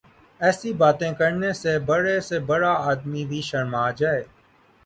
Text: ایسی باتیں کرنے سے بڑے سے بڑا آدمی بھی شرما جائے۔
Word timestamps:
ایسی 0.41 0.71
باتیں 0.73 1.11
کرنے 1.13 1.51
سے 1.53 1.77
بڑے 1.79 2.19
سے 2.21 2.39
بڑا 2.49 2.73
آدمی 2.91 3.25
بھی 3.25 3.41
شرما 3.49 3.89
جائے۔ 3.91 4.23